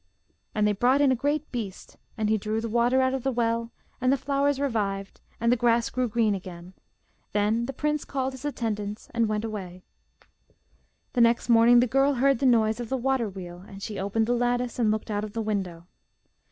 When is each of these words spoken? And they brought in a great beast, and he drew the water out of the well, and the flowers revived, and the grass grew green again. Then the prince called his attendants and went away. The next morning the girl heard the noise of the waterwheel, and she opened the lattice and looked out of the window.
And 0.55 0.65
they 0.65 0.71
brought 0.73 0.99
in 0.99 1.11
a 1.11 1.15
great 1.15 1.51
beast, 1.51 1.95
and 2.17 2.27
he 2.27 2.35
drew 2.35 2.59
the 2.59 2.67
water 2.67 3.03
out 3.03 3.13
of 3.13 3.21
the 3.21 3.31
well, 3.31 3.71
and 4.01 4.11
the 4.11 4.17
flowers 4.17 4.59
revived, 4.59 5.21
and 5.39 5.51
the 5.51 5.55
grass 5.55 5.91
grew 5.91 6.07
green 6.09 6.33
again. 6.33 6.73
Then 7.33 7.67
the 7.67 7.71
prince 7.71 8.03
called 8.03 8.33
his 8.33 8.43
attendants 8.43 9.11
and 9.13 9.29
went 9.29 9.45
away. 9.45 9.83
The 11.13 11.21
next 11.21 11.49
morning 11.49 11.81
the 11.81 11.85
girl 11.85 12.15
heard 12.15 12.39
the 12.39 12.47
noise 12.47 12.79
of 12.79 12.89
the 12.89 12.97
waterwheel, 12.97 13.59
and 13.67 13.83
she 13.83 13.99
opened 13.99 14.25
the 14.25 14.33
lattice 14.33 14.79
and 14.79 14.89
looked 14.89 15.11
out 15.11 15.23
of 15.23 15.33
the 15.33 15.39
window. 15.43 15.85